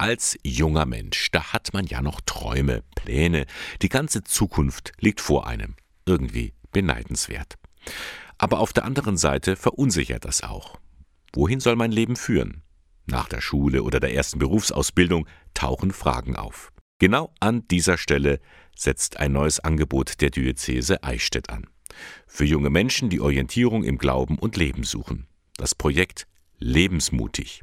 [0.00, 3.46] Als junger Mensch, da hat man ja noch Träume, Pläne,
[3.82, 5.74] die ganze Zukunft liegt vor einem.
[6.06, 7.56] Irgendwie beneidenswert.
[8.38, 10.78] Aber auf der anderen Seite verunsichert das auch.
[11.32, 12.62] Wohin soll mein Leben führen?
[13.06, 16.70] Nach der Schule oder der ersten Berufsausbildung tauchen Fragen auf.
[17.00, 18.40] Genau an dieser Stelle
[18.76, 21.66] setzt ein neues Angebot der Diözese Eichstätt an.
[22.28, 25.26] Für junge Menschen, die Orientierung im Glauben und Leben suchen.
[25.56, 26.28] Das Projekt
[26.60, 27.62] Lebensmutig.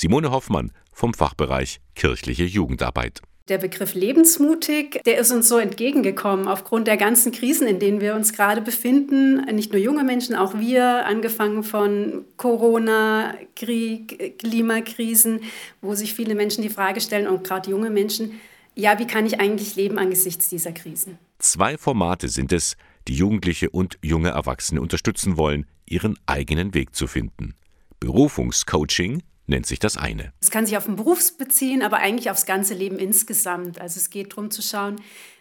[0.00, 3.20] Simone Hoffmann vom Fachbereich kirchliche Jugendarbeit.
[3.50, 8.14] Der Begriff lebensmutig, der ist uns so entgegengekommen aufgrund der ganzen Krisen, in denen wir
[8.14, 9.44] uns gerade befinden.
[9.54, 15.40] Nicht nur junge Menschen, auch wir, angefangen von Corona, Krieg, Klimakrisen,
[15.82, 18.40] wo sich viele Menschen die Frage stellen, und gerade junge Menschen,
[18.74, 21.18] ja, wie kann ich eigentlich leben angesichts dieser Krisen?
[21.38, 27.06] Zwei Formate sind es, die Jugendliche und junge Erwachsene unterstützen wollen, ihren eigenen Weg zu
[27.06, 27.54] finden.
[27.98, 30.32] Berufungscoaching nennt sich das eine.
[30.40, 33.80] Es kann sich auf den Beruf beziehen, aber eigentlich aufs ganze Leben insgesamt.
[33.80, 34.96] Also es geht darum zu schauen,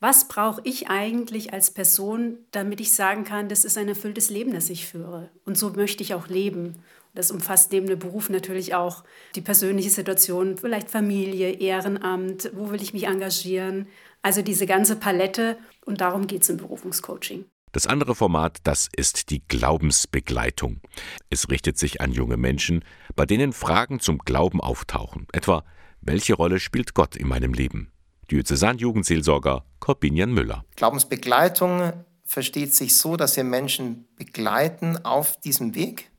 [0.00, 4.54] was brauche ich eigentlich als Person, damit ich sagen kann, das ist ein erfülltes Leben,
[4.54, 5.30] das ich führe.
[5.44, 6.82] Und so möchte ich auch leben.
[7.14, 12.82] Das umfasst neben dem Beruf natürlich auch die persönliche Situation, vielleicht Familie, Ehrenamt, wo will
[12.82, 13.88] ich mich engagieren.
[14.22, 17.44] Also diese ganze Palette und darum geht es im Berufungscoaching.
[17.72, 20.80] Das andere Format, das ist die Glaubensbegleitung.
[21.28, 25.64] Es richtet sich an junge Menschen, bei denen Fragen zum Glauben auftauchen, etwa
[26.00, 27.92] welche Rolle spielt Gott in meinem Leben?
[28.30, 30.64] Diözesan-Jugendseelsorger Corbinian Müller.
[30.74, 31.92] Glaubensbegleitung
[32.24, 36.10] versteht sich so, dass wir Menschen begleiten auf diesem Weg,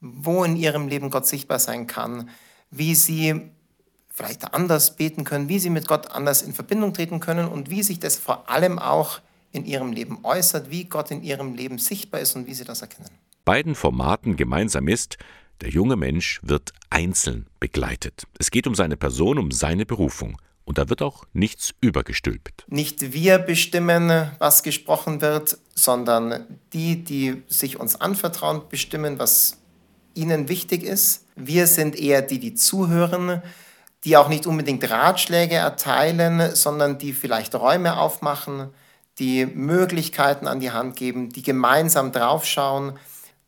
[0.00, 2.28] wo in ihrem Leben Gott sichtbar sein kann,
[2.70, 3.50] wie sie
[4.08, 7.82] vielleicht anders beten können, wie sie mit Gott anders in Verbindung treten können und wie
[7.82, 9.20] sich das vor allem auch
[9.54, 12.82] in ihrem Leben äußert, wie Gott in ihrem Leben sichtbar ist und wie sie das
[12.82, 13.08] erkennen.
[13.44, 15.16] Beiden Formaten gemeinsam ist,
[15.60, 18.24] der junge Mensch wird einzeln begleitet.
[18.38, 20.38] Es geht um seine Person, um seine Berufung.
[20.64, 22.64] Und da wird auch nichts übergestülpt.
[22.68, 29.58] Nicht wir bestimmen, was gesprochen wird, sondern die, die sich uns anvertrauen, bestimmen, was
[30.14, 31.26] ihnen wichtig ist.
[31.36, 33.42] Wir sind eher die, die zuhören,
[34.04, 38.70] die auch nicht unbedingt Ratschläge erteilen, sondern die vielleicht Räume aufmachen,
[39.18, 42.98] die Möglichkeiten an die Hand geben, die gemeinsam draufschauen,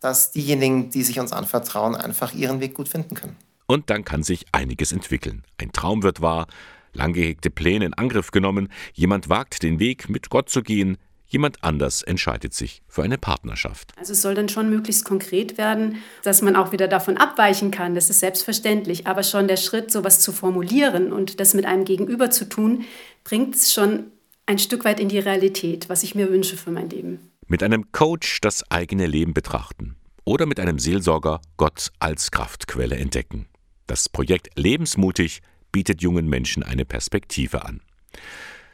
[0.00, 3.36] dass diejenigen, die sich uns anvertrauen, einfach ihren Weg gut finden können.
[3.66, 5.42] Und dann kann sich einiges entwickeln.
[5.58, 6.46] Ein Traum wird wahr,
[6.92, 11.64] lang gehegte Pläne in Angriff genommen, jemand wagt den Weg, mit Gott zu gehen, jemand
[11.64, 13.92] anders entscheidet sich für eine Partnerschaft.
[13.96, 17.94] Also es soll dann schon möglichst konkret werden, dass man auch wieder davon abweichen kann,
[17.94, 22.30] das ist selbstverständlich, aber schon der Schritt, sowas zu formulieren und das mit einem Gegenüber
[22.30, 22.84] zu tun,
[23.24, 24.12] bringt es schon
[24.46, 27.30] ein Stück weit in die Realität, was ich mir wünsche für mein Leben.
[27.46, 33.46] Mit einem Coach das eigene Leben betrachten oder mit einem Seelsorger Gott als Kraftquelle entdecken.
[33.86, 37.80] Das Projekt Lebensmutig bietet jungen Menschen eine Perspektive an.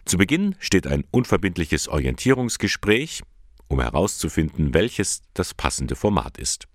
[0.05, 3.23] Zu Beginn steht ein unverbindliches Orientierungsgespräch,
[3.69, 6.67] um herauszufinden, welches das passende Format ist.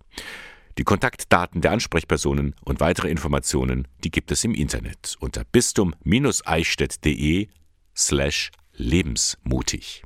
[0.77, 7.47] Die Kontaktdaten der Ansprechpersonen und weitere Informationen, die gibt es im Internet unter bistum-eichstätt.de
[7.95, 10.05] slash lebensmutig.